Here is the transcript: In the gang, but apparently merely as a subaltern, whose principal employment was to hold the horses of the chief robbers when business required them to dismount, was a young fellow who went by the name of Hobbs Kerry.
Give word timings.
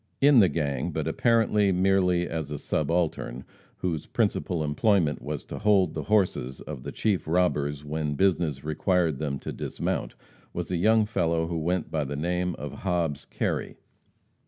In 0.19 0.39
the 0.39 0.49
gang, 0.49 0.89
but 0.91 1.07
apparently 1.07 1.71
merely 1.71 2.27
as 2.27 2.49
a 2.49 2.57
subaltern, 2.57 3.43
whose 3.77 4.07
principal 4.07 4.63
employment 4.63 5.21
was 5.21 5.45
to 5.45 5.59
hold 5.59 5.93
the 5.93 6.01
horses 6.05 6.59
of 6.59 6.81
the 6.81 6.91
chief 6.91 7.27
robbers 7.27 7.85
when 7.85 8.15
business 8.15 8.63
required 8.63 9.19
them 9.19 9.37
to 9.37 9.51
dismount, 9.53 10.15
was 10.53 10.71
a 10.71 10.77
young 10.77 11.05
fellow 11.05 11.45
who 11.45 11.59
went 11.59 11.91
by 11.91 12.03
the 12.03 12.15
name 12.15 12.55
of 12.55 12.73
Hobbs 12.79 13.25
Kerry. 13.25 13.77